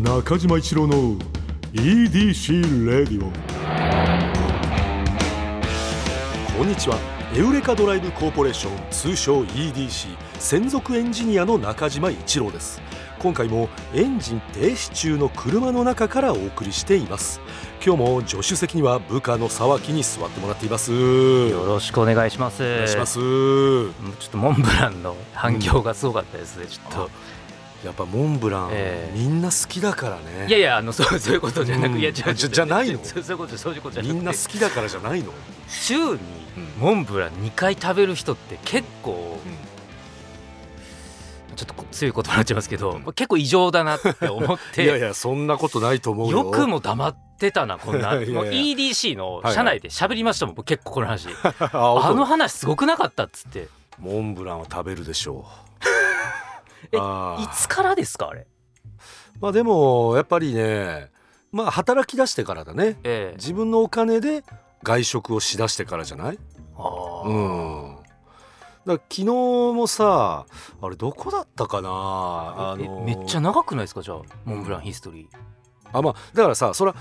[0.00, 1.16] 中島一郎の
[1.72, 3.32] EDC レディオ
[6.58, 6.98] こんにちは
[7.34, 12.82] エウレカドライブコーポレーション通称 EDC 専属エンジニアの中島一郎です
[13.18, 17.40] 今回もエンジン停止中の車の中からお送りしています
[17.84, 22.62] 今日も助手席には部下の沢木に座ってもらっていますよろしくお願いします。
[22.62, 26.66] お願いしますちょっとモンブランの反響がすごかったですね。
[26.66, 27.10] ちょっと。
[27.86, 29.18] やっぱモンブラン、ええ。
[29.18, 30.46] みんな好きだからね。
[30.48, 32.00] いやいやあのそうそういうことじゃなく、うん。
[32.00, 32.98] いやじゃじゃないの？
[33.02, 34.14] そういうことそういうことじゃなくて。
[34.14, 35.32] みんな好きだからじゃないの、
[35.68, 36.18] 週に
[36.78, 39.38] モンブラン2回食べる人って結構
[41.54, 46.38] ちょっとこ強いことになっちゃいますけど、結構異常だなって思って いやいやそんなことないと思うよ。
[46.38, 48.12] よくも黙ってたなこんな。
[48.14, 48.34] いやいや。
[48.34, 51.28] もう EDC の社内で喋りましたもん、僕結構この話。
[51.60, 53.68] ああの話すごくなかったっつって。
[53.98, 55.46] モンブランは食べるでしょ
[55.82, 55.85] う
[56.92, 57.00] えい
[57.54, 58.46] つからですかあれ？
[59.40, 61.10] まあでもやっぱりね
[61.52, 62.98] まあ働き出してからだね。
[63.02, 63.36] ええ。
[63.36, 64.44] 自分のお金で
[64.82, 66.38] 外食をしだしてからじゃない？
[66.76, 67.28] あー。
[67.28, 67.32] う
[67.92, 67.96] ん。
[68.86, 70.46] だ昨日もさ
[70.80, 71.88] あれどこだったかな？
[71.90, 75.36] あのえめっちゃ長くないですかじゃあモンブランヒストリー。
[75.92, 76.96] あまあだからさそれは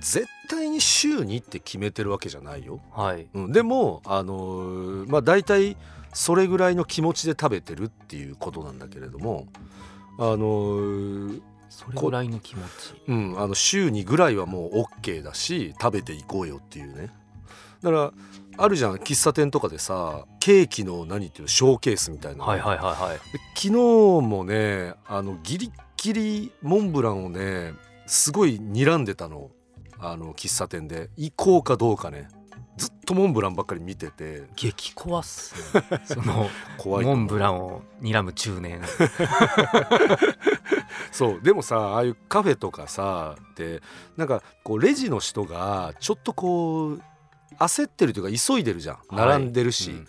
[0.00, 3.28] 絶対に週にって決めてるわけじゃないよ、はい。
[3.34, 5.76] うん、でもあのーまあ大体
[6.12, 9.46] それぐらいの気持ちで食べてるっていうことなんだけれども
[10.18, 12.94] あのーそれぐらいの気持ち。
[13.08, 17.10] うん、あの週にぐらいはもう OK だし食べていこうよっていうね。
[17.82, 18.12] だから
[18.56, 23.16] あるじゃん喫茶店とかでさケーキの何っていうのショーケースみたいな、はいはいはいはい。
[23.32, 23.70] で昨日
[24.26, 27.74] もねあのギリッギリモンブランをね
[28.06, 29.50] すごい睨んでたの。
[30.00, 31.10] あの喫茶店で。
[31.16, 32.28] 行こうかどうかね
[32.78, 34.44] ずっとモンブランばっかり見てて。
[34.56, 35.82] 激怖っすね。
[36.06, 36.48] その
[36.78, 38.80] 怖いモンブランを睨む中年
[41.10, 43.82] そうでもさああいうカフェとかさで
[44.16, 47.02] なんかこうレジの人がちょっとこう
[47.58, 48.98] 焦ってるというか急いでるじゃん。
[49.10, 50.04] 並んでるし、うんうん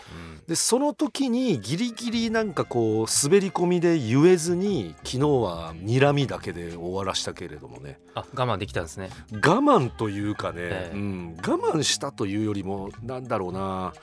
[0.50, 8.00] でその時にギリギリなんかこう滑り込みで言えずに昨日は睨みだけで終わらしたけれどもね。
[8.16, 9.12] あ我慢できたんですね。
[9.32, 10.96] 我慢というかね、ええ。
[10.96, 13.94] うん、我慢したというよりもなんだろうな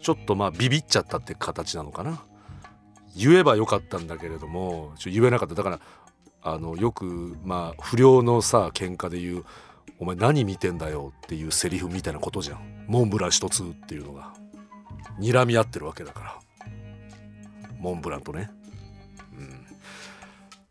[0.00, 2.22] ちょっとまあビビっちゃったって形なのかな。
[3.16, 5.56] 言えばよかったんだけれどもちょ言えなかった。
[5.56, 5.80] だから
[6.40, 9.44] あのよくまあ不良のさ喧嘩で言う
[9.98, 12.86] 「お前何見てんだよ」っていうセリフみたいなことじゃん。
[12.86, 14.32] モンブラン一つっていうのが
[15.18, 16.38] 睨み合ってるわけだから。
[17.78, 18.50] モンブランとね、
[19.32, 19.66] うん、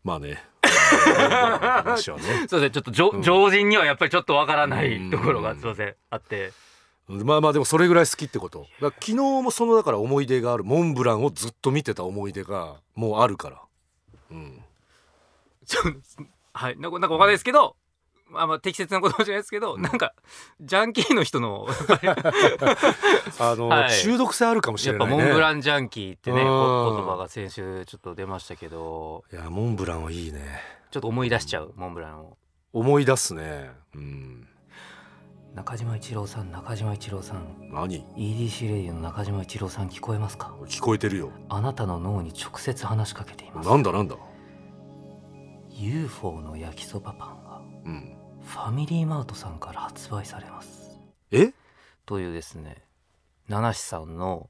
[0.04, 0.42] まあね。
[0.62, 1.96] ね。
[1.98, 2.70] そうですね。
[2.70, 3.22] ちょっとじょ、うん。
[3.22, 5.08] 常人にはやっぱりちょっとわからなうん。
[5.08, 5.94] いところがすいません。
[6.10, 6.52] あって。
[7.08, 8.66] まあまあでもそれぐらい好きってこと。
[8.80, 10.64] 昨日もそのだから思い出がある。
[10.64, 13.62] モンブランをずっと見てた思い出がもうあるから。
[14.30, 14.64] うん。
[16.52, 16.78] はい。
[16.78, 17.76] なんかなんかわかんないですけど
[18.28, 20.12] まあまあ適切なことかもしれないですけど、なんか
[20.60, 21.66] ジャンキーの人の
[23.38, 23.90] あの、はい。
[24.00, 25.24] 中毒性あるかもしやっぱれないね。
[25.24, 29.24] モンブランジャンキーってね言葉が先週ちょっと出ましたけど。
[29.32, 30.60] いやモンブランはいいね。
[30.90, 32.36] ちょっと思い出しちゃうモンブランを。
[32.72, 33.70] 思い出すね。
[33.94, 34.48] うん。
[35.54, 37.70] 中島一郎さん中島一郎さん。
[37.72, 40.52] 何？EDC レディオの中島一郎さん聞こえますか？
[40.66, 41.30] 聞こえてるよ。
[41.48, 43.68] あなたの脳に直接話しかけています。
[43.68, 44.16] なんだなんだ
[45.70, 47.62] ？UFO の焼きそばパンが。
[47.84, 48.15] うん
[48.46, 50.98] ファミリーマートさんから発売されます。
[51.30, 51.52] え？
[52.06, 52.84] というですね
[53.48, 54.48] 七志さんの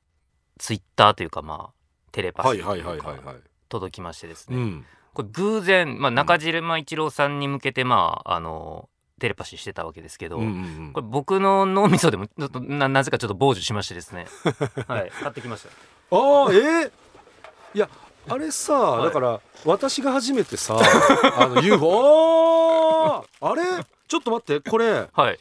[0.59, 1.75] ツイッターというかまあ
[2.13, 3.37] テレパシーというかはいはいはい。
[3.69, 4.85] 届きましてですね、うん。
[5.13, 10.55] これ偶然、まあ、中島一郎さんに向けてまああのテレパシーしてたわけですけど、うんうんう
[10.91, 10.93] ん。
[10.93, 14.27] これ僕の脳みそでもちょっとななぜかちょっと傍受しましてですね。
[14.87, 15.71] はい買ってきました。
[16.15, 16.91] ああえー？
[17.75, 17.89] いや
[18.29, 19.05] あれさ、い。
[19.05, 20.79] だから私が初めてさ
[21.39, 23.63] あの UFO あれ？
[24.09, 25.09] ちょっと待ってこれ。
[25.13, 25.39] はい。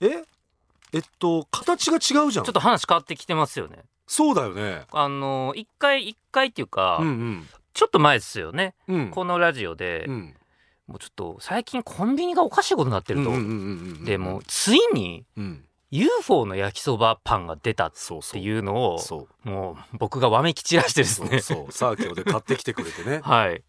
[0.00, 0.24] え？
[0.92, 2.44] えっと形が違うじゃん。
[2.44, 3.84] ちょっと話変わってきてますよね。
[4.06, 4.84] そうだよね。
[4.92, 8.74] あの一回一回っていうか、うんちょっと前ですよね。
[8.88, 8.96] うん。
[8.96, 10.34] うんこのラジオで、うん。
[10.86, 13.52] もうちょっと最近コンビニがおかしいことになってると、うんうんうんう
[14.00, 14.04] ん。
[14.04, 17.92] でもうついにうん UFO の焼きそばパンが出たっ
[18.30, 18.98] ていうのを
[19.44, 21.40] もう僕がわめき散らしてですね。
[21.40, 21.72] そうそう。
[21.72, 23.20] サーキオで買ってきてくれてね。
[23.24, 23.62] はい。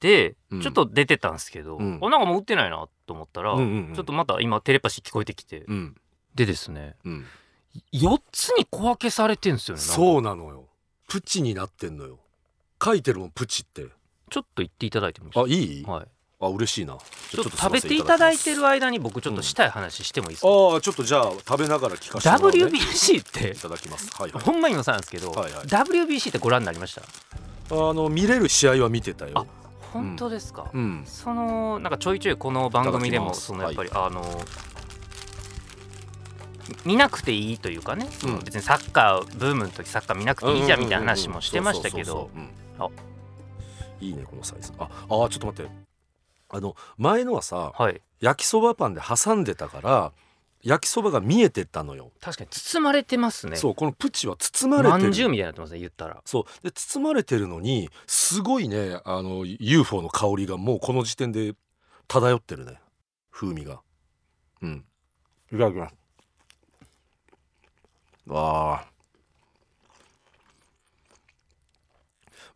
[0.00, 0.60] で、うん。
[0.60, 1.98] ちょっと出てたんですけど、うん。
[2.00, 3.94] あなんかもう売ってないなと思ったら、うんうんうん。
[3.94, 5.96] ちょっとまた今テレパシー聞こえてきて、うん。
[6.34, 7.26] でですねうん。
[7.92, 10.68] 4つに小分けされてんですよねそうなのよ。
[11.08, 12.20] プチになってんのよ。
[12.82, 13.86] 書いてるもんプチって。
[14.30, 15.94] ちょっと言っていただいてもいいですか？
[15.96, 16.02] あいい？
[16.02, 16.06] はい、
[16.44, 16.96] あ嬉しいな。
[17.30, 24.10] ちょっと食べていただいてる間に僕ちょっとしたい話してもいいですか、ああちょっとじゃあ食べながら聞かせてもらう、ね、WBC っていただきます。
[24.14, 24.42] はいはい。
[24.42, 25.66] ほんま今さなんですけど、はいはい。
[25.66, 27.02] WBC ってご覧になりました？
[27.02, 29.32] あの見れる試合は見てたよ。
[29.34, 29.46] あ
[29.92, 31.02] 本当ですか、うん。
[31.06, 34.40] そのなんかちょいちょいこの番組でもそのやっぱり、あの
[36.84, 42.30] 見なくていいというかね、その別にサッカーブームの時サッカー見なくていいじゃんみたいな話もしてましたけど。
[44.00, 44.72] いいねこのサイズ。
[44.78, 45.83] ああちょっと待って
[46.56, 48.00] あの前のはさはい。
[48.20, 50.12] 焼きそばパンで挟んでたから
[50.62, 52.12] 焼きそばが見えてたのよ。
[52.20, 53.56] 確かに包まれてますね。
[53.56, 55.10] そうこのプチは包まれまてる。
[55.10, 56.22] んじゅうみたいになってますね言ったら。
[56.24, 56.44] そう。
[56.62, 61.54] で包まれてるのにすごいねあの UFO の香りがもうこの時点で
[62.06, 62.80] 漂ってるね。
[63.32, 63.80] 風味が。
[64.62, 64.84] うん。
[65.52, 65.94] いただきます。
[68.26, 68.93] わあ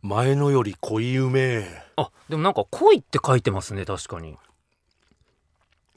[0.01, 4.37] 前のより濃いうめえあでもなんか濃いって書いてますね確かに。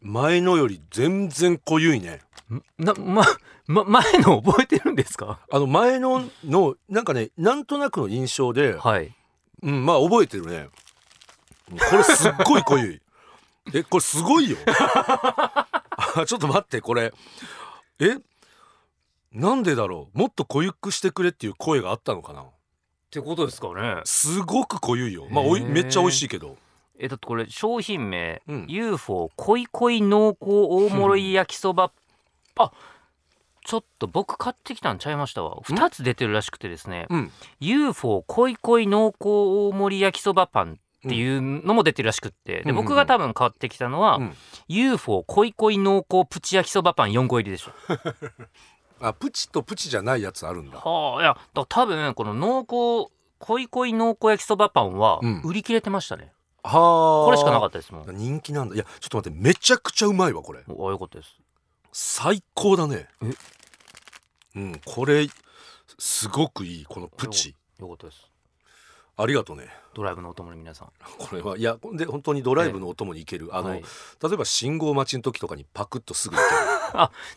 [0.01, 2.21] 前のより全然濃ゆいね。
[2.51, 2.63] ん？
[2.85, 3.25] なま
[3.69, 5.39] ま前の覚えてるんですか？
[5.53, 9.15] あの前ののなんかねなんとなくの印象で、はい。
[9.63, 10.69] うん、まあ覚えてるね。
[11.71, 13.01] これすっごい濃ゆい。
[13.73, 14.57] えこれすごいよ。
[14.67, 15.69] あ
[16.27, 17.15] ちょっと待ってこれ。
[18.01, 18.17] え？
[19.33, 20.19] なんでだろう？
[20.19, 22.45] もっと濃ゆくしてくれっていう声があったのかな？
[23.13, 24.01] ってことですかね。
[24.05, 25.27] すごく濃ゆいよ。
[25.29, 26.57] まあおいめっちゃ美味しいけど。
[26.99, 28.67] えだってこれ商品名、うん。
[28.69, 31.93] UFO 恋恋濃厚大盛り焼きそば、
[32.57, 32.73] あ
[33.67, 35.59] ちょっと僕買ってきたんちゃいましたわ。
[35.59, 37.07] 2つ出てるらしくてですね。
[37.11, 37.31] うん。
[37.61, 42.85] UFO 恋恋濃厚大盛り焼きそばパンっていうのも出てるらしくって、でうんうんうん。
[42.85, 44.33] 僕が多分買ってきたのは、うん。
[44.69, 47.73] UFO 恋恋濃厚プチ焼きそばパン4個入りでしょ
[49.03, 50.79] あプチとプチじゃないやつあるんだ。
[50.79, 55.43] はあいやだ多分この濃厚恋恋濃厚焼きそばパンはうん。
[55.43, 56.33] 売り切れてましたね、
[56.63, 57.27] はあ。
[57.27, 58.75] これしかなかったですもん人気なんだ。
[58.77, 60.61] いやちょっと待ってめちゃくちゃうまいわこれ。
[60.69, 61.37] おあよかったです。
[61.93, 63.09] 最高だね。
[63.23, 63.35] え？
[64.55, 65.27] うんこれ
[65.99, 67.55] すごくいいこのプチ。
[67.81, 68.29] よかったです。
[69.17, 69.69] ありがとうね。
[69.95, 70.89] ドライブのお供の皆さん。
[71.19, 73.83] これはいやで本当にドライブのお供に行ける、あの、はい。
[74.23, 76.43] 例えば信号待ちの時とかにパクッとすぐ行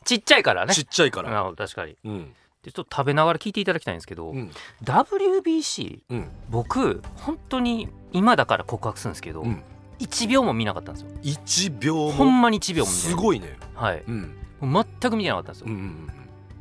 [0.04, 0.74] ちっちゃいからね。
[0.74, 1.96] ちっちゃいから、なるほど確かに。
[2.06, 2.34] うん。
[2.64, 4.52] でちょっと食べながら聞いていただきたいんですけど、うん。
[4.84, 6.32] WBC うん。
[6.50, 9.64] 僕本当に今だから告白するんですけど、うん。
[10.00, 11.10] 1秒も見なかったんですよ。
[11.22, 12.12] 1秒も。
[12.12, 13.58] ほんまに1秒もすごいね。
[13.76, 14.04] はい。
[14.08, 14.36] うん。
[14.60, 16.10] もう全く見てなかったんですよ、うんうん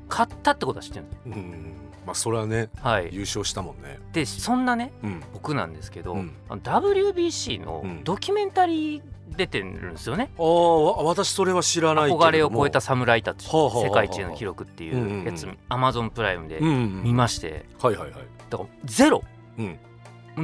[0.06, 1.73] 勝ったってことは知ってるんですうん
[2.05, 3.08] まあそれはねはい。
[3.11, 3.99] 優勝したもんね。
[4.12, 5.23] でそんなねうん。
[5.32, 6.14] 僕なんですけど、
[6.50, 8.05] WBC のうん。
[8.05, 13.88] ドキュメンタリー出てるんですよね、ああわ私それは知らない憧れを超えた侍たちはあはあはあはあ。
[13.88, 17.64] 世界一の記録っていうやつアマゾンプライムでうんうん見まして。
[17.80, 18.20] はいはいはい。
[18.50, 19.22] だからゼロ。
[19.58, 19.78] うん。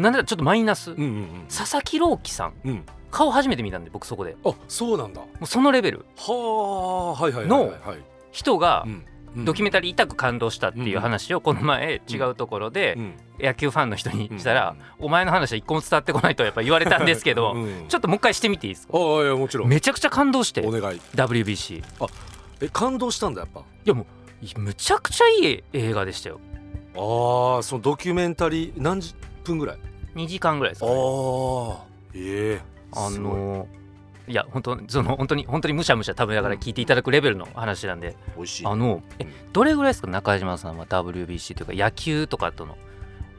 [0.02, 2.54] なんだちょっとマイナス、うんうんうん佐々木朗希さん。
[2.64, 2.84] うん。
[3.10, 4.36] 顔初めて見たんで僕そこで。
[4.42, 5.20] もあそうなんだ。
[5.20, 6.06] はうそのレベル。
[6.28, 7.46] あはいはいはいはい。
[7.48, 7.98] のはい
[8.32, 9.04] 人がうん
[9.36, 13.14] ドキュメンタリー痛く感動したっていう話をこの前違うところでうん。
[13.40, 17.86] 野球ファンの人にしたら「お前の話は一個も伝わってこない」とやっぱ言われたんですけどうん。
[17.88, 18.98] ちょっともう一回してみていいですか？
[18.98, 19.68] ああいやもちろん。
[19.68, 21.00] めちゃくちゃ感動してお願い。
[21.14, 21.82] WBC い
[22.60, 23.62] え感動したんだやっぱ？
[23.84, 24.02] やも
[24.56, 26.40] うむちゃくちゃいい映画でしたよ。
[26.96, 29.78] ああそのドキュメンタリー何十分ぐらい
[30.16, 30.98] ？2時間ぐらいですあかね。
[31.00, 31.84] あ
[32.14, 32.62] ええ
[32.92, 33.66] あすご
[34.30, 38.66] いや本当その本当に本当にむしゃむしゃ食べながら聞いていただくレベルの話なんで、美味しい。
[38.66, 42.78] あのえどれぐらいですか中島さんは WBC というか野球とかとの。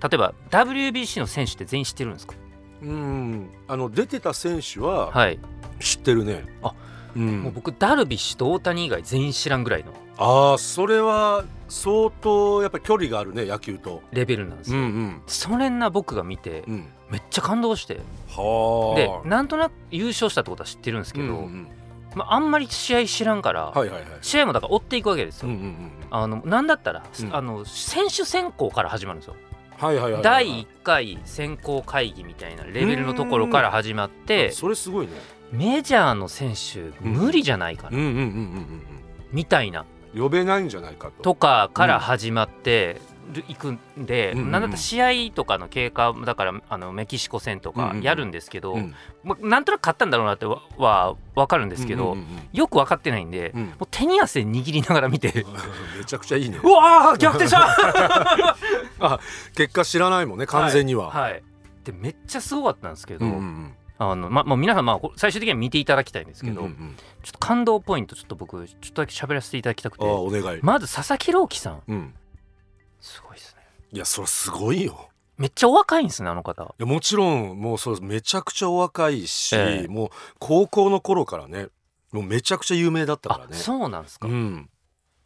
[0.04, 2.36] 例えば WBC の選手って全員知ってるんですか、
[2.82, 3.50] うん。
[3.70, 5.40] あの出てた選手ははい、
[5.80, 6.44] 知ってるね。
[6.62, 6.74] あ
[7.16, 7.44] うん。
[7.44, 9.94] もう僕ダルビッシュと大谷以外全員知らんぐらいの。
[10.18, 18.00] ああそれは相当やっぱり距離があるね野球とレベルなんですよ、んそれな僕が見てうんめっちゃ感動して。
[18.30, 21.68] はであなんとなく優勝したってことは知ってるんですけど、うんうん
[22.16, 24.06] まあ、あんまり試合知らんから、はいはいはい。
[24.22, 27.36] 試合もだから追っていくわけですよ、うんうんうんあのなんだったら、うん。
[27.36, 29.36] あの選手選考から始まるんですよ。
[29.78, 35.14] はいはいはいはい第1回選考会議みたいなレベルのところから始まってそれすごいね。
[35.52, 37.98] メジャーの選手無理じゃないかな、
[39.32, 39.82] みたいな。
[39.82, 41.24] うん呼べないんじゃないかと。
[41.24, 43.00] とかから始まって
[43.34, 44.52] るいくんで、うんうんうん。
[44.52, 48.96] なんだったら試合とかの経過だからあのメキシコ戦とかやるんですけど、うん。
[49.24, 52.26] まあなんとなく勝ったんだろうなってはは分かるんですけど、うんうんうん。
[52.54, 53.66] よく分かってないんで、うん。
[53.68, 55.34] もう手に汗握りながら見て
[55.98, 56.60] めちゃくちゃいいね。
[56.64, 59.20] うわー逆転した！
[59.56, 61.10] 結果知らないもんね完全には。
[61.10, 61.44] はい。
[61.84, 70.60] でめっちゃすごかったんですけど、うんうんあのままあ皆さんまあこ最終的には見ていただきたいんですうんけど、うんうんちょっと感動ポイントちょっと僕ちょっとだけ喋らせていただきたくああてお願い。
[70.64, 71.82] まず佐々木朗希さん。
[71.88, 72.14] うん
[73.94, 75.10] いやそれすごいよ。
[75.38, 76.64] めっちゃお若いんですねあの方。
[76.64, 79.88] いやもちろんもうそうめちゃくちゃお若いし、ええ。
[79.88, 81.68] もう高校の頃からね
[82.12, 84.70] もうめちゃくちゃ有名だったからあねそうなんですか、うん。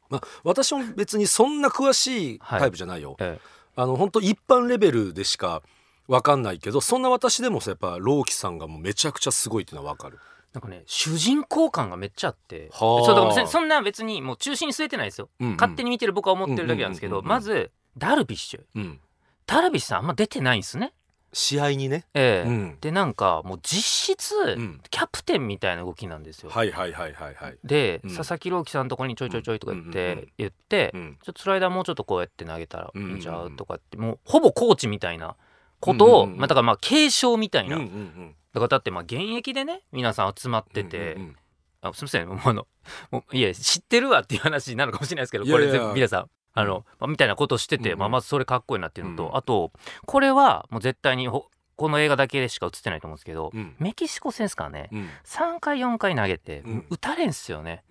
[0.09, 3.39] まあ、私も別にそんな詳しいタイプじゃないよ、え
[3.75, 5.61] あの本当一般レベルでしか
[6.07, 10.19] わかんないけどそんな私でもさやっぱ朗希さんがもうめちゃくちゃすごいっていうのはわかる。
[10.53, 13.45] なんかね主人公感がめっちゃあってはあ。
[13.45, 15.53] そそんな別にもう中心に据えてないですよ、うんうん。
[15.57, 18.61] 勝手に見てる僕は思ってるだけなんですけど、まずダルビッシュ。
[18.75, 18.99] うん。
[19.45, 20.93] ダルビッシュさんあんま出てないんですね。
[21.33, 22.05] 試合にね。
[22.13, 22.49] ええ。
[22.49, 22.77] うん。
[22.79, 24.81] でなんかもう実質、うん。
[24.89, 27.57] キャプテンみたいな動きなんですよ、はいはいはいはいはい。
[27.63, 28.15] で、うん。
[28.15, 31.17] 佐々木朗希さんのとこにちょいちょいちょいとか言って、うんうんうん言って、うん。
[31.21, 35.35] ちょっとスライダーもうちょっとこうやって投げたらいいんちゃうんうんううんとかってもうほぼコーチみたいな
[35.79, 36.39] ことを、うんうんうん。
[36.39, 41.35] まあ、だからまあ継承みたいな、うんうんうんだからだってまあ現役でね皆さん集まってて、うんうん
[41.81, 42.67] あすみませんもうあの
[43.11, 47.99] もういや知ってるわっていう話になるかもしれないですけどこれ全部皆さんあの、まあ、みたいなことをしてて、うんうん。
[47.99, 49.71] まあ、まずそれかっこいいなっていうのと、うんあと
[50.05, 53.75] これはもう絶対にほこの映画だけでしか映ってないと思うんですけど、うん。
[53.79, 55.09] メキシコ戦ですからねうん。
[55.25, 56.85] 3回4回投げて、うん。
[56.89, 57.83] 打たれんすよね。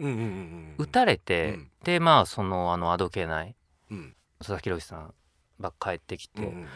[0.78, 1.70] 打たれて、うん。
[1.84, 3.54] でまあそのあのあどけない
[3.90, 4.16] うん。
[4.38, 5.14] 佐々木朗希さん
[5.58, 6.66] ばっか帰ってきて、うんうん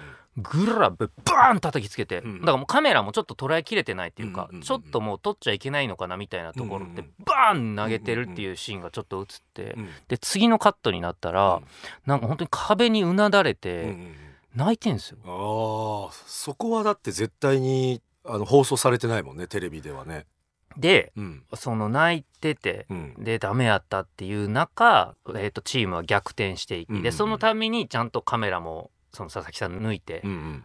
[0.41, 2.41] グラブバーン叩きつけて、うん。
[2.41, 11.63] だからもうカメラもちょっと捉えきれてないっていうか、ちょっともう撮っちゃいけないのかなみたいなところでうんうんバーン投げてるっていうシーンがちょっと映って、うんで次のカットになったら、うん。
[12.07, 14.15] なんか本当に壁にうなだれてん
[14.55, 15.19] 泣いてんすよ。
[15.25, 20.27] ああそこはだって絶対にあの放送されてないもんねテレビではね
[20.77, 21.43] でうん。
[21.55, 23.15] その泣いててうん。
[23.19, 30.65] でダメやったっていう中、えー、とチームは逆転していき、うんうんでそのためにちゃんとカメラもその佐々木さん抜いてうんうん。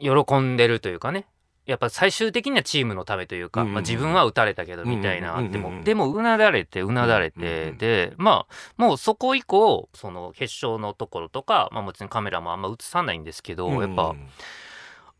[0.00, 1.26] 喜んでるというかね。
[1.66, 5.78] やっぱ最終的にはチームのためというか、うんうんまあ、自分は打たれたけどみたいなあってうんうんうん。
[5.78, 14.14] もでもうなだれてうなだれうんうんうんてでまあもうそこ以降その決勝のところとか、まあ、もちろんカメラもあんま映さないんですけど、やっぱ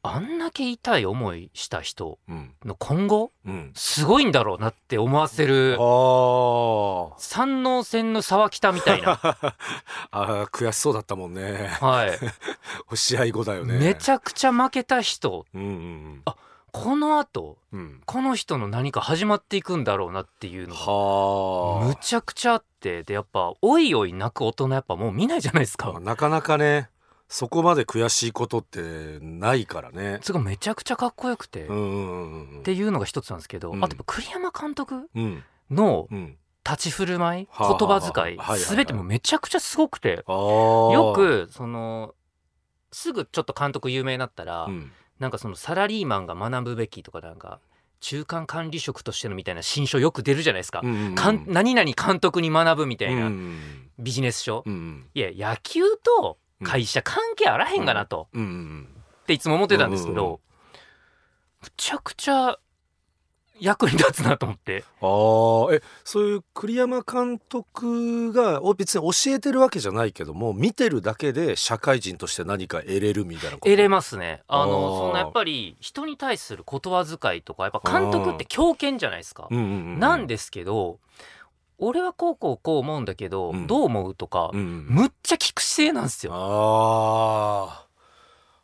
[0.09, 2.55] あんだけ痛い思いした人うん。
[2.65, 3.73] の今後うん。
[3.75, 9.19] すごいんだろうなって思わせるあ三能線の沢北みたいな、
[10.11, 11.69] あ悔しそうだったもんね。
[11.81, 12.19] はい、
[12.97, 13.79] 試合後だよね。
[13.79, 15.47] めちゃくちゃ負けた人。
[15.55, 16.23] うんうん
[16.73, 18.03] このあとうんうん。
[18.05, 23.03] この人の何か始まっていくんだろうなっていうのがはむちゃくちゃあって。
[23.03, 25.95] でやっぱおいおい泣く大人やっぱもう見ないじゃないですか。
[25.97, 26.91] あなかなかね
[27.29, 30.21] そこまで悔しいことってないからね。
[30.45, 32.63] めちゃくちゃかっこよくて、っうんうんうんうん。
[32.63, 33.85] ていうのが一つなんですけど、うん。
[33.85, 35.45] あと栗山監督うん。
[35.71, 36.37] のうん。
[36.69, 42.17] 立ち振る舞い、はあはあ言葉遣い、全てもめちゃくちゃすごくて、よくその
[42.91, 44.91] すぐちょっと監督有名になったら、うん。
[45.21, 47.61] なんかそのサラリーマンが学ぶべきとかなんか
[48.01, 50.81] 中間管理職としてのみたいな新書よく出るじゃないですか。
[50.83, 51.15] うんうんうん。
[51.15, 53.61] かん何々監督に学ぶみたいうんうなん。
[54.01, 55.07] ビジネス書、うん。
[55.15, 58.43] いや野球と会社関係あらへんがなと、うん。
[58.43, 58.89] うん
[59.23, 60.39] っていつも思ってたんですけど、うんうんうん。
[61.63, 62.59] むちゃくちゃ
[63.59, 64.85] 役に立つなと思って。
[65.01, 65.77] あー。
[65.77, 73.65] えそういう栗山監督がお別に教えてるわけじゃないけども見てるだけで社会人として何か得れるみたいなこと？
[73.65, 74.43] 得れますね。
[74.47, 81.01] あのそんなやっぱり人に対する言葉遣いとかやっぱ監督って強権じゃないですか、うんうんうん、なんですけど
[81.79, 83.67] 俺はこうこうこう思うんだけど、うん。
[83.67, 86.33] どう思うとか、うんうん、むっちゃ聞く姿勢なんですよ。
[86.35, 87.87] あー。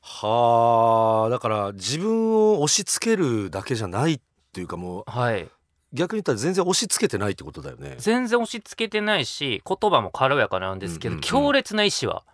[0.05, 4.21] はあだから自分を押し付けるだけじゃないっ
[4.53, 5.49] ていうかもうはい
[5.93, 7.97] 逆に言ったら全然押し付けてないってことだよね。
[7.99, 11.23] 全然押し付けてないし言葉も軽やかなんですけど、うんうんうん。
[11.23, 12.25] 強烈な意志は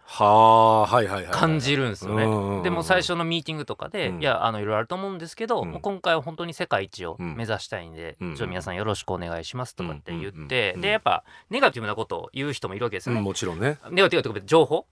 [1.31, 4.21] 感じるんですよね、うんうんうんでも最初のミーティングとかで、うん。
[4.21, 5.71] いやあのいろいろあると思うんですけど、うん。
[5.71, 7.37] もう今回は本当に世界一をうん。
[7.37, 8.37] 目指したいんで、うん。
[8.37, 10.81] ちょ皆さんよろしくお願いしますとかって言って、うんうんうんうん。
[10.81, 13.79] でやっぱネガティブなことを言う人もいるわけですようんね、もちろんね。
[13.91, 14.87] ネガティブとか情報。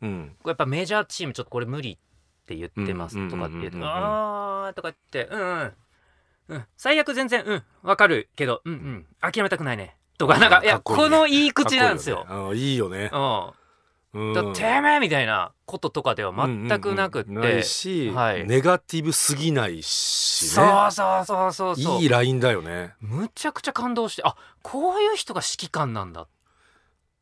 [0.47, 1.97] やっぱメジャーチームちょっとこれ無理っ
[2.47, 5.73] て言ってますとかって言って「うんうんうんうんうんあー」とか言って「うんうん
[6.49, 6.65] うん。
[6.77, 7.63] 最悪全然うん。
[7.83, 9.07] わかるけどうんうん。
[9.21, 12.53] 諦めたくないね」とかなんかいやこの言い口なんですよ。
[12.55, 13.11] いいよね。
[14.15, 14.53] うん、だうん。
[14.55, 18.47] てめえみたいなこととかでは全くなくって、ないし、はい。
[18.47, 20.49] ネガティブすぎないしね。
[20.51, 22.01] そうそうそうそうそう。
[22.01, 22.95] いいラインだよね。
[23.01, 26.29] むちゃくちゃ感動してあこういう人が指揮官なんだ。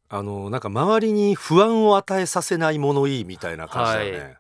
[0.08, 4.30] あのなんか周りに不安を与えさせない物言いみたいな感じだよね、は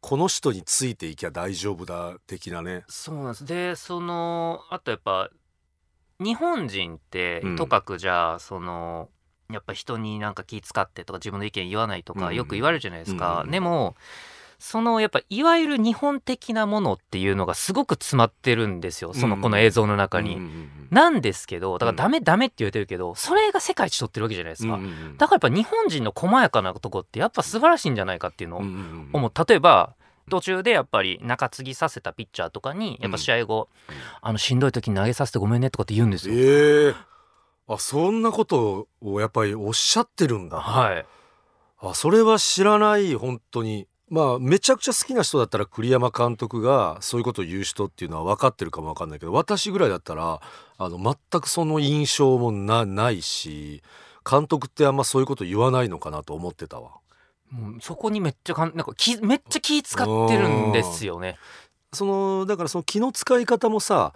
[0.00, 2.84] この人についていきゃ大丈夫だ的なね。
[2.88, 3.44] そうなんです。
[3.44, 5.30] でそのあとやっぱ
[6.18, 7.56] 日本人ってうん。
[7.56, 9.08] とかくじゃあその
[9.50, 12.34] やっぱ人になんか気使ってとか自分の意見言わないとかうん。
[12.34, 13.96] よく言われるじゃないですか、うんでも
[14.60, 19.14] そのやっぱいわゆる日本的なものっていうのがすごく詰まってるんですよ。
[19.14, 20.36] そのうんこの映像の中に。
[20.36, 24.74] うんうんなんですけどだからダメダメって言われてるけどそれが世界一取ってるわけじゃないですか。
[24.74, 25.16] うんうんうん。
[25.16, 28.60] だからやっぱ日本人の細やかなとこってやっぱ素晴らしいんじゃないかっていうのを
[29.12, 29.32] 思う。
[29.48, 29.94] 例えば
[30.28, 33.94] 途中でやっぱり中継ぎさせたピッチャーとかにやっぱ試合後、うん。
[34.20, 36.34] あのしんどい時に投げさせてごめんねとかって言うんですよ。
[36.36, 37.10] ええ
[37.72, 40.58] あそんなことをやっぱりおっしゃってるんだ。
[40.58, 41.06] はい、
[41.78, 50.40] あそれは知らない本当にまあめちゃくちゃ好きな人だったら栗山監督がそういうことを言う人っていうのは分かってるかも分かんないけど私ぐらいだったら
[50.78, 53.82] あの全くその印象もなないし
[54.28, 56.98] 監督ってあんまそういうこと言わないのかなと思ってたわ。
[57.50, 61.36] もうそこにめっちゃかんなんか気めっちゃ気使ってるんですよね。
[61.92, 64.12] そのだからその気の使い方もさ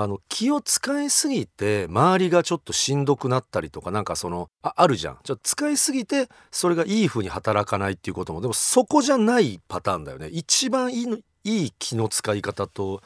[0.00, 5.18] あの気を使いすぎて周りがちょっとしんどくなったりとかなんかそのああるじゃん。
[5.24, 8.40] ちょっと使いすぎてそれがいい風に働かないっていうことも。
[8.40, 10.28] でもそこじゃないパターンだよね。
[10.28, 13.02] 一番いいいい気の使い方と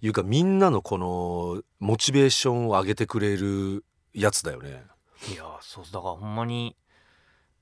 [0.00, 4.82] いうかみんなのこのモチベーションを上げてくれるやつだよね。
[5.32, 6.74] いやそうだからほんまに、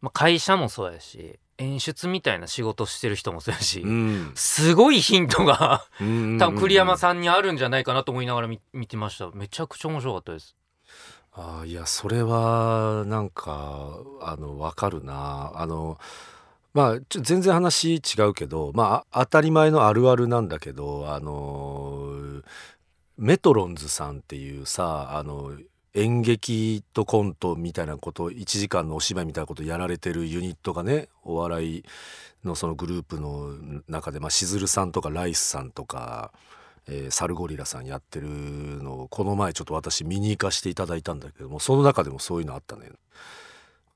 [0.00, 4.32] ま、会社もそうやし演出みたいな仕事してる人もそうやし、うん。
[4.34, 9.30] すごいヒントが多分栗山さんにあるんじゃないかなと思いながら見見てました。
[9.32, 10.56] めちゃくちゃ面白かったです。
[11.32, 15.52] あーいやそれはなんかあのわかるな。
[15.54, 15.98] あの
[16.72, 22.42] まあちょ全然話違うけどまああ当たり前のあるあるなんだけどあの
[23.18, 25.52] メトロンズさんっていうさあの
[25.94, 31.84] 演劇とコントみたいなこと1時間のお芝居みたいなことやられてるユニットがねお笑い
[32.44, 33.54] のそのグループの
[33.88, 36.32] 中で、まあ、しずるさんとかライスさんとか、
[36.88, 42.90] えーサルゴリラさんやってるのをこの前ちょっと私見に行かせていただいたんだけどもその中でもそういうのあったね。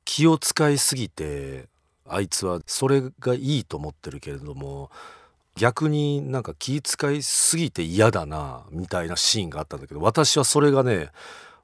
[0.05, 1.69] 気を使いすぎて
[2.07, 4.91] あいつはそれがいいと思ってるけれども
[5.57, 11.11] 逆になんか気遣いすぎて嫌だなみたいなシーンがあったんだけど私はそれがね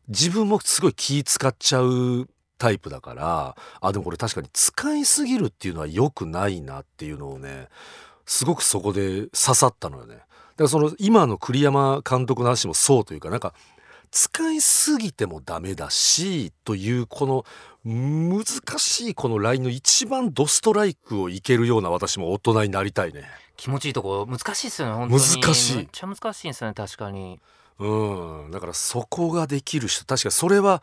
[0.08, 2.28] 自分もすごい気使っちゃう
[2.58, 7.68] タイプだからあでもこれ確かに使いすぎるっていうのは良くないなっていうのをね
[8.26, 10.14] すごくそこで刺さったのよね。
[10.14, 10.26] だか
[10.58, 13.54] らその今の栗山監督の話もそうというかなんか
[14.10, 17.44] 使いすぎてもダメだしというこの
[17.84, 18.44] 難
[18.78, 23.24] しいこのラインの一番ドストライクをいけるような私も大人になりたいね。
[23.56, 27.40] 気持ちいいとこ難しいですよね本当に難しいめっちゃ難しいんですよね確かに
[27.80, 30.82] うん、だからそこができる人確かにそれは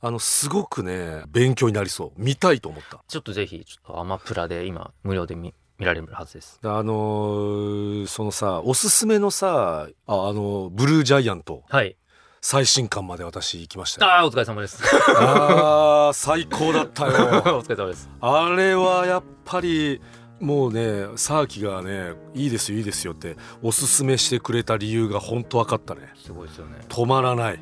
[0.00, 2.12] あのすごくね勉強になりそう。
[2.16, 3.02] 見たいと思った。
[3.06, 6.58] ちょっとぜひちょっとアマプラで今無料で見見られるはずです。
[6.60, 11.62] であのーそのさおすすめのさああのブルージャイアント。
[11.68, 11.96] はい。
[12.44, 14.10] 最新刊まで私行きましたよ。
[14.10, 14.82] ああお疲れ様です。
[15.16, 17.62] あー最高だったおよ。
[17.62, 18.10] 疲れ様です。
[18.20, 20.00] あれはやっぱり
[20.42, 26.12] もうねサーキがねいいですよいいですよっておすすめしてくれた理由が本当分かったね。
[26.16, 26.78] すごいですよね。
[26.88, 27.60] 止まらない。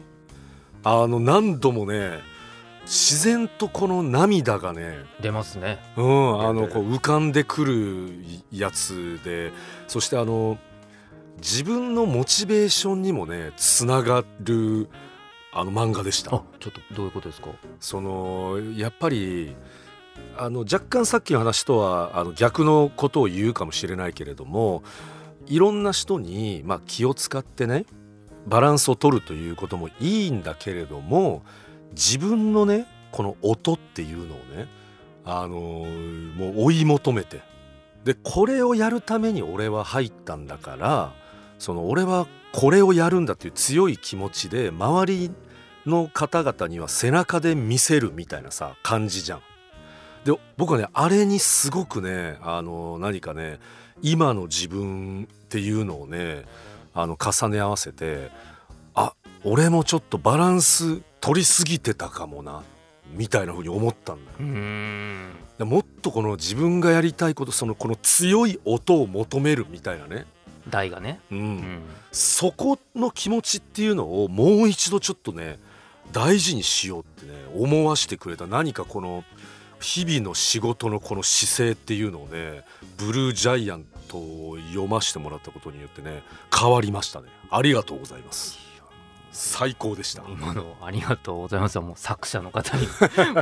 [0.82, 2.18] あの何度もね
[2.86, 5.78] 自然とこの涙がね出ますね。
[5.96, 8.14] うんあのこう浮かんでくる
[8.50, 9.52] やつで
[9.86, 10.56] そしてあの
[11.36, 14.88] 自分のモチベーションにもねつながる
[15.52, 16.34] あの漫画でした。
[16.34, 17.50] あちょっとどういうことですか？
[17.78, 19.54] そのやっぱり
[20.36, 24.82] あの若干さっきの話とはあの逆のことを言うかもしれないけれども
[25.46, 27.84] いろんな人に、まあ、気を使ってね
[28.46, 31.42] バランスを取るということもいいんだけれども
[31.92, 34.68] 自分のねこの音っていうのをね
[35.24, 37.42] あのもう追い求めて
[38.04, 41.12] でこれをやるために俺は入ったんだから
[41.58, 45.30] その俺はこれをやるんだっていう強い気持ちで周り
[45.86, 49.49] の方々には背中で見せるみたいなさ感じじゃん。
[50.24, 53.58] で僕はねあれにすごくねあの何かね
[54.02, 56.44] 今の自分っていうのをね
[56.94, 58.30] あの重ね合わせて
[58.94, 62.62] あ俺もちょっとバランス取りすぎてたかもな
[63.12, 64.32] みたいな風に思ったんだ
[65.58, 65.66] よ。
[65.66, 70.24] もっとこの自分がやりたいことそのこの強い音を求めるみたいなね、
[70.68, 71.20] 台がね。
[71.30, 71.38] うん。
[71.38, 71.82] うん。
[72.12, 75.58] そこの気持ちっていうのをもう一度ちょっとね
[76.12, 79.24] 大事にしようってね思わしてくれた何かこの
[79.80, 82.64] 日々の仕事のこの姿勢っていうのをね
[82.98, 86.22] ブルージャイアントを読ませてもらったことによってね
[86.56, 87.28] 変わりましたね。
[87.50, 88.58] ありがとうございます。
[89.32, 90.24] 最高でした。
[90.28, 91.78] 今のありがとうございます。
[91.78, 92.86] もう作者の方に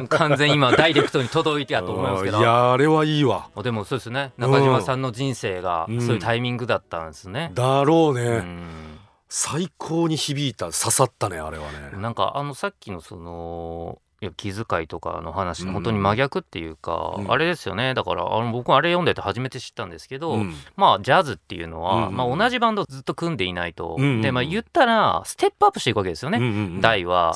[0.09, 2.39] 完全に今ダイレクトに届いてやと思いますけど。
[2.39, 3.49] いやあれはいいわ。
[3.63, 4.33] でもそうですね。
[4.37, 6.01] 中島さんの人生がうん。
[6.01, 8.99] そういうタイミングだったんですね、だろうね、うん。
[9.29, 11.99] 最高に響いた刺さったねあれはね。
[11.99, 17.31] なんかあのさっきのそのいや気遣いとかの話うんと本当に真逆っていうか、うん。
[17.31, 17.95] あれですよね。
[17.95, 20.55] だからあの僕あれ読んでて初めて知ったんですけど、うん。
[20.77, 24.23] まあジャズっていうのは、うんまあ、同じバンドをずっと組んでいないと、うんうんうん。
[24.23, 27.35] でまあ言ったらステップアップしていくわけですよね、うんうんうん大は。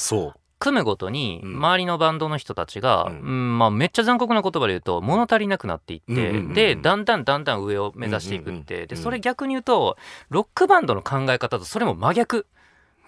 [0.59, 1.57] 組むごとにうん。
[1.57, 8.88] 周りのバンドの人たちが、ううんんまあ、めっちゃ残酷な言葉で言うと物足りなくなっていって、うんうんうんうんでだんだんだんだん上を目指していくって、うんうんうん。
[8.88, 9.97] でそれ逆に言うと
[10.31, 12.47] ロックバンドの考え方とそれも真逆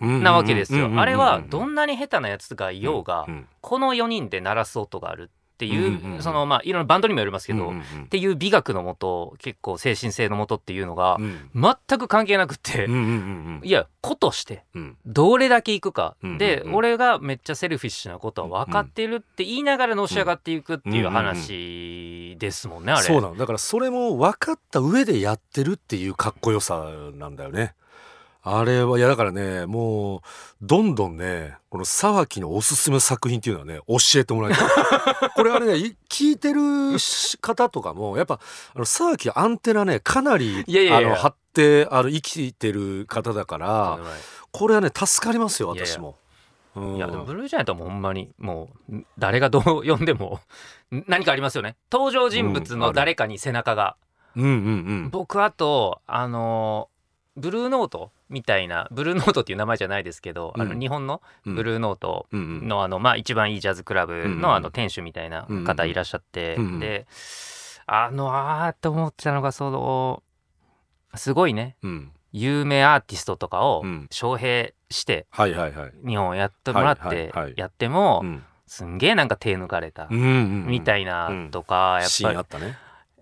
[0.00, 0.90] なわけですよ。
[0.96, 3.26] あれはどんなに下手なやつがいようが、
[3.60, 11.16] この4人で鳴らす音があるっていう,、そのまあいろんなバンドにもよりますけど、っていう美学のもと結構精神性のもとっていうのが
[11.54, 12.88] 全く関係なくって、
[13.62, 14.64] いや子として
[15.06, 23.02] どれだけいくか、で俺がめっちゃセルフィッシュなことは分かってるって言いながらのし上がっていくっていう話ですもんねあれ。
[23.02, 27.74] そうなのだからそれも分かった上でやってるっていうかっこよさなんだよね
[28.46, 30.20] あれはいやだからねもう
[30.60, 34.68] どんどんねこの沢木のおすすめ作品っていうのはね教えてもらいたい。
[35.34, 38.38] これあれねい聞いてるし方とかもやっぱ
[38.74, 41.08] あの沢木アンテナねかなりいやいやいや。
[41.08, 43.98] あの張ってあの生きてる方だから
[44.52, 45.94] これはね助かりますよいやいや。
[45.94, 46.16] 私も。
[46.76, 46.96] うん。
[46.96, 50.40] いやでもブルージャイアントはもうほんまにもうん誰がどう 呼んでも
[50.94, 51.76] ん何かありますよね。
[51.90, 53.96] 登場人物の誰かに背中が、
[54.36, 54.50] うんうんう
[55.06, 55.10] ん。
[55.10, 56.90] 僕あとあの
[57.36, 61.54] ブルーノートみたいなブルーノートっていう名前じゃないですけど、あのうん日本のうん。
[61.54, 67.06] ブルーノートのあのまあ一番いいジャズクラブのあの店主みたいな方いらっしゃって、で
[67.86, 70.22] あのあーって思ってたのがその
[71.14, 72.12] すごいねうん。
[72.32, 74.08] 有名アーティストとかをうん。
[74.10, 75.26] 招聘して。
[76.06, 78.44] 日本やってもらってはいやってもうん。
[78.66, 82.68] すんげえなんか手抜かれたみたいなとかやっぱったね。
[82.68, 82.74] り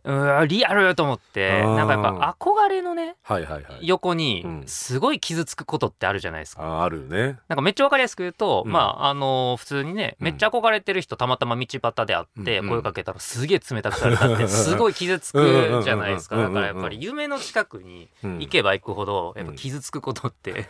[0.04, 1.76] うわリアルと思ってあー。
[1.76, 3.78] なんかやっぱ憧れのねはいはいはい。
[3.82, 4.62] 横にうん。
[4.66, 6.62] すごい傷つくことってあるじゃないですか。
[6.62, 7.38] ああるね。
[7.48, 8.72] なんかめっちゃわかりやすく言うと、うん。
[8.72, 10.26] まああの普通にねうん。
[10.26, 16.36] めっちゃ憧れてる人たまたま道端で会ってうん声かけたらすげえ冷たくされたって すごい傷つくじゃないですか。
[16.36, 18.38] うんうんうんうんだからやっぱり夢の近くにうん。
[18.40, 20.66] 行けば行くほどやっぱ傷つくことって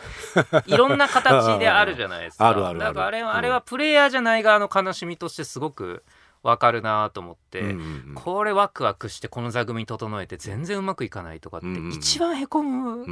[0.66, 2.49] いろんな形であるじゃないですか。
[2.49, 2.95] あるあるある。
[2.95, 3.27] だからあれうん。
[3.27, 6.05] はあれはプレイヤーじゃない側の悲しみとしてすごく
[6.43, 7.77] わかるなと思って、うんうんう
[8.13, 13.11] んこれワクワクしてこの座組整えて全然うまくいかないとかってうんうん一番へこむうんうんうんう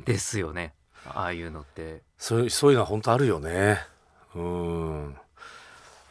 [0.00, 0.74] んですよね
[1.06, 2.02] ああいうのって。
[2.18, 3.78] そういうそういうのは本当あるよね。
[4.34, 5.16] うん。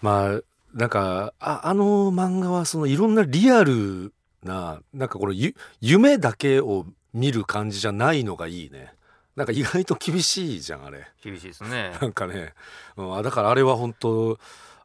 [0.01, 0.41] まあ
[0.73, 8.93] なんかああの漫画はそのいろんなリアルななんかこのゆ夢だけを見る感じじゃないのがいいね。
[9.35, 11.07] なんか意外と厳しいじゃんあれ。
[11.23, 11.97] 厳しいですね。
[12.01, 12.53] なんかね、
[12.97, 14.37] うん、あだからあれは本当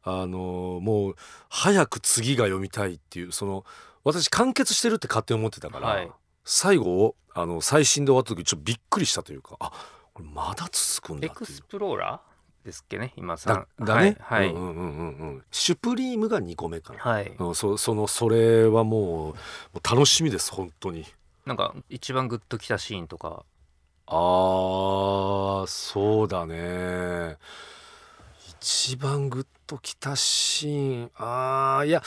[0.05, 1.17] あのもう
[1.49, 3.65] 早く次が読みたいっていうその
[4.05, 6.11] 私完結してるって勝手に思ってたから、はい。
[6.45, 9.73] 最後あの最新で終わった時ちょっとびっくりしたというかあ
[10.13, 14.55] これまだ続くんだエクスプローラーですっけね今さだだね、はい、はい。
[14.55, 15.43] うんうんうんうんうん。
[15.51, 17.33] シュプリームが2個目かな、はい。
[17.39, 19.01] うん、そそのそれはもう
[19.33, 19.35] も
[19.75, 21.05] う楽しみです本当に。
[21.47, 23.45] なんか一番グッときたシーンとか。
[24.07, 27.37] あーそうだね
[28.67, 31.11] 一番グッときたシーン。
[31.19, 32.03] あーいや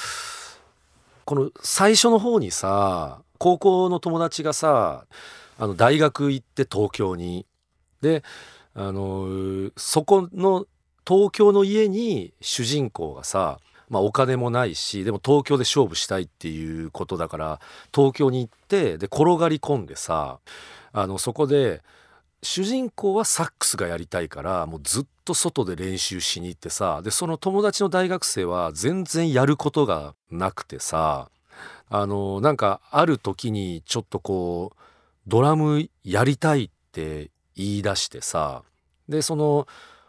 [1.24, 5.06] この最初の方にさ高校の友達がさ
[5.60, 7.46] あの大学行って東京に。
[8.02, 8.24] で
[8.74, 10.66] あのそこの
[11.08, 17.62] 東京の家に主人公がさまあ、お金もないしでも東京で勝負したいっていうことだから
[17.96, 20.40] 東京に行ってで転がり込んでさ
[20.92, 21.82] あのそこで
[22.44, 31.30] 主人公はサックスがやりたいからもうずっと外で練習しに行ってさでその友達の大学生は全然やることがなくてさ
[31.90, 34.78] あのなんかある時にちょっとこう
[35.28, 38.64] ドラムやりたいって言い出してさ
[39.10, 39.68] でその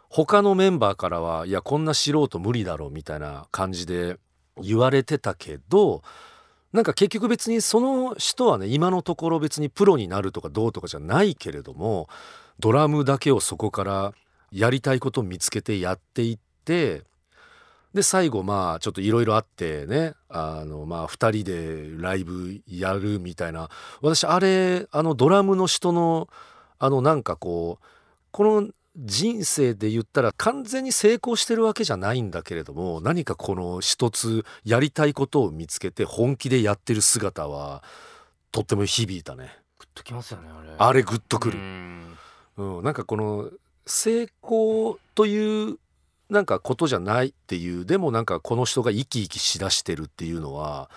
[0.09, 4.17] 他のメンバーからはいやこんな素人無理だろうみたいな感じで
[4.61, 6.03] 言われてたけど
[6.73, 12.07] なんか結局別にその人はね今のところ別にプロになるとかどうとかじゃないけれども
[12.59, 14.13] ドラムだけをそこから
[14.51, 17.03] やりたいことを見つけてやっていって
[17.93, 23.69] で最後まあちょっといろいろあってねあのまあ2人でライブやるみたいな。
[24.01, 26.27] 私あれあのドラムの人の
[26.77, 27.85] あのなんかこう
[28.31, 37.83] この人生で言ったら完全に成功してるわけじゃないんだけれども何かこの一つやりたいことを見つけて本気でやってる姿は
[38.51, 39.57] とっても響いたね。
[39.77, 40.69] グッときますよねあれ。
[40.77, 42.17] あれグッとくうる、ん。
[42.57, 43.49] うん、なんかこの
[43.85, 45.77] 成功という
[46.29, 50.89] なんかことじゃないっていうでもなんかこの人が生き生きしだしてるっていうのは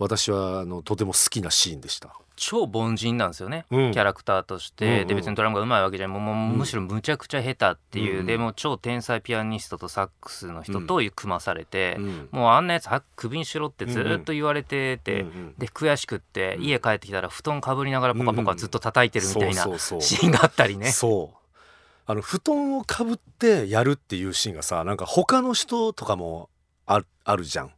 [0.00, 2.16] 私はあのとても好きなシーンでした。
[2.34, 3.92] 超凡人なんですよね、うん。
[3.92, 6.18] キャラクターとして、うんうんで別にドラムが上手いわけじゃない。
[6.18, 8.26] もうむしろむちゃくちゃ下手っていう、うんうん。
[8.26, 12.28] でもう超天才ピアニストとサックスの人と組まされて、うん。
[12.32, 16.64] もうあんなやつはクビにしろってずっと言われてて、うんうんで悔しくってうん。
[16.64, 20.90] 家帰ってきたら布団かぶりながらポカポカずっと叩いてるみたいなシーンがあったりね。
[20.92, 21.36] そう。
[22.06, 26.48] あの布団をかぶってやるっていうシーンがさなんか他の人とかも
[26.86, 27.70] ああるじゃん。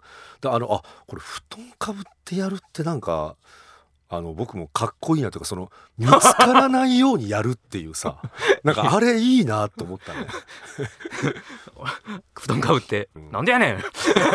[0.42, 3.36] だあのあこれ布団かぶってやるってなんか
[4.08, 8.18] あの僕もかっこいいなというかその見つからないようにやるっていうさ
[8.62, 10.26] なんかあれいいなと思ったね
[12.34, 13.30] 布団かぶって、うん。
[13.30, 13.82] なんでやねん。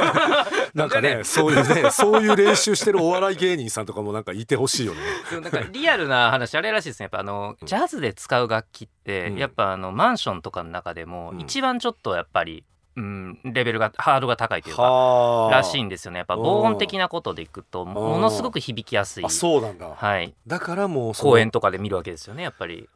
[0.73, 4.99] なんかねそういうねそういう練習してるお笑い芸人さんとかもなんかいてほしいよね。
[5.29, 7.05] でもなんかリアルな話あれらしいですね。
[7.05, 9.37] やっぱあのジャズで使う楽器って、うん。
[9.37, 11.41] やっぱあのマンションとかの中でもうん。
[11.41, 12.63] 一番ちょっとやっぱり、
[12.97, 16.17] うん、レベルがハードルが高いというかはらしいんですよね。
[16.17, 19.25] やっぱ防音的なことでいくとものすごく響きやすい。
[19.25, 19.87] あそうなんだ。
[19.95, 22.89] はい、だからもう公園とかで見るわけですよねやっぱり。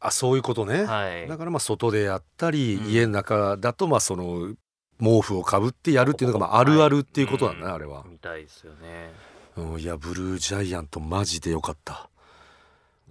[0.00, 1.28] あそういうことね、はい。
[1.28, 2.90] だからまあ外でやったり、うん。
[2.90, 4.52] 家の中だとまあその
[5.00, 9.12] 毛布をかぶってやるっていうのがまああるあるっていうことなんだね、はあれは、みたいですよね。
[9.56, 12.10] うん、いやブルージャイアントマジでよかった。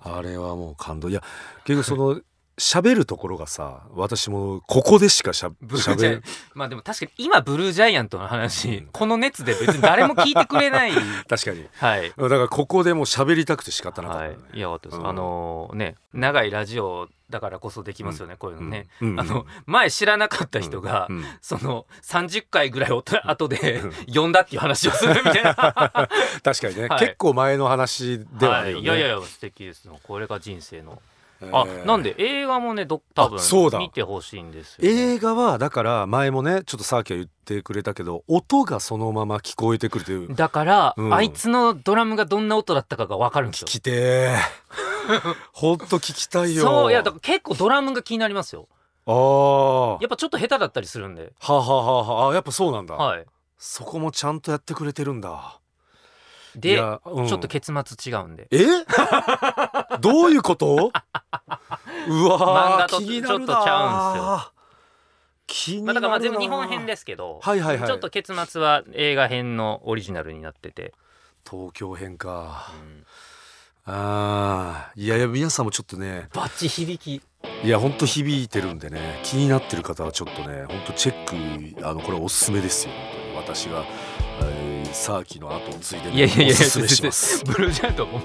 [0.02, 1.08] あれはもう感動。
[1.08, 1.24] いや
[1.64, 2.22] 結局その
[2.58, 8.90] 喋るところがさ私もここでしかしゃブルージャイ喋るまあでも確かに今ブルージャイアントの話、うん。
[8.92, 10.92] この熱で別に誰も聞いてくれない。
[11.28, 11.66] 確かに。
[11.78, 12.14] はい。
[12.18, 15.08] だからここでもう喋りたくて仕方なかったはね、い、いやかったです、うん。
[15.08, 19.10] あのね長いラジオだからこそできますよね、こういうのね、うん。
[19.12, 21.26] うんあの前知らなかった人が、うん。
[21.42, 23.92] その30回ぐらいおと後でうん。
[24.08, 25.56] 読んだっていう話をするみたいな。
[26.44, 27.00] 確かにね、はい。
[27.00, 29.86] 結構前の話ではあるよね、い、いやいやいや素敵です。
[29.86, 31.15] よこれが人生の、え
[31.52, 31.86] あー。
[31.86, 33.80] なんで映画もねど多分あそうだ。
[33.80, 40.36] 見てほしいんですよ、ね、映画はだから前もねちょっとさっきは言ってくれたけど音がそのまま聞こえてくるという。
[40.36, 41.14] だから、うん。
[41.14, 43.68] あいつのドラムがどんな音だったかが分かるんですよ。
[43.68, 44.36] 聞きてー。
[45.54, 46.64] ほんと聞きたいよ。
[46.64, 48.68] そういやだから結構ドラムが気になりますよ。
[49.08, 51.34] ああやっぱちょっと下手だったりするんで。
[51.40, 52.32] はあはあはあは。
[52.32, 53.26] あやっぱそうなんだ、はい。
[53.58, 55.60] そこもちゃんとやってくれてるんだ。
[55.60, 55.65] い
[56.56, 57.28] で、やうん。
[57.28, 58.48] ちょっと結末違うんで。
[58.52, 58.66] え？
[60.00, 60.92] どういうこと？
[62.08, 64.52] うわー漫画と気になるなちょっとちゃうんすよ。
[65.48, 67.88] 気にまあ、なるなだからまあ全部日本編ですけど、はいはいはい。
[67.88, 70.94] ちょっと結末は映画編のオリジナルになってて、
[71.50, 72.72] 東京編か。
[72.74, 73.06] うん。
[73.86, 75.02] あー。
[75.02, 76.30] いやいや皆さんもちょっとね。
[76.34, 77.24] バッチ響き。
[77.64, 79.20] いやほんと響いてるんでね。
[79.24, 82.94] 気になってる方はちょっとねほんとチェックあのこれおすすめですよ
[83.36, 83.84] 私が、
[84.42, 87.44] えー、サーキの後を継いで、ね、いやいやいやおすすめします。
[87.46, 88.24] ブルージャイアントもう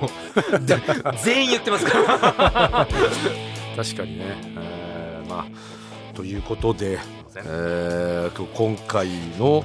[1.22, 2.88] 全員言ってますから。
[3.76, 4.24] 確かにね、
[4.56, 6.98] えーまあということで、
[7.36, 9.62] えーと今回の、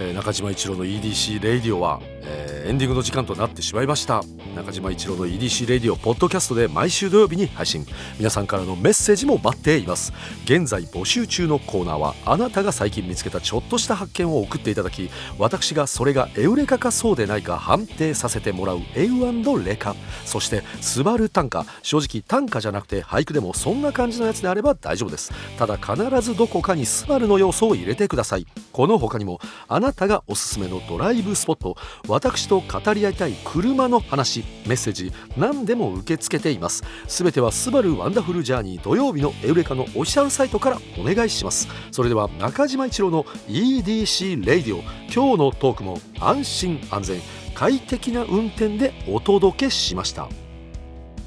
[0.00, 4.24] えー中島一郎の EDC Radio は、えーエンディングの時間となってしまいました。
[4.56, 7.86] 中島一郎の EDC レディオポッドキャストで毎週土曜日に配信。
[8.18, 10.12] 皆さんからのメッセージも待っています。
[10.46, 19.94] 現在募集中のコーナーはあなたが最近見つけたちょっとした発見を送っていただき私がそれがエウレカかそうでないか判定させてもらうエウレカ。
[20.24, 25.32] そしてスバル短歌正直短歌じゃなくて俳句でもそんな感じのやつであれば大丈夫です。
[25.56, 28.46] ただ必ずどこかにスバルの要素を入れてください。
[28.72, 31.76] この他にもあなたがおすすめのドライブスポット。
[32.16, 36.82] 私と語り合いたい車の話メッセージ何でも受け付けています。
[37.06, 41.68] すべてはスバル Wonderful Journey 土曜日のエウレカのオフィシャルサイトからお願いします。
[41.92, 44.80] それでは中島一郎の EDC Radio
[45.14, 47.20] 今日のトークも安心安全
[47.54, 50.30] 快適な運転でお届けしました。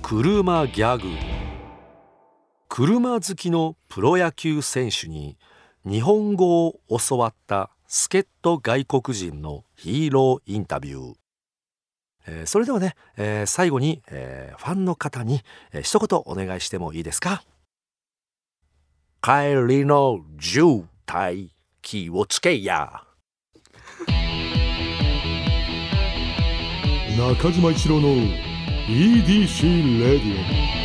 [0.02, 1.08] 車ギャグ。
[2.68, 5.38] 車好きのプロ野球選手に
[5.86, 11.14] 日本語を教わった助っ人外国人のヒーローインタビュー、
[12.28, 17.44] えーそれではね、えー最後に、えーファンの方に、えー一言お願いしてもいいですか？
[19.22, 21.50] 帰りの渋滞
[21.82, 23.04] 気をつけや。
[27.18, 28.10] 中島一郎の
[28.88, 30.79] EDC レディオ。